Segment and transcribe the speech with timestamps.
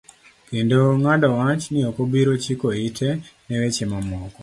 [0.47, 3.09] Kendo ng'ado wach ni okobiro chiko ite
[3.47, 4.37] ne weche moko.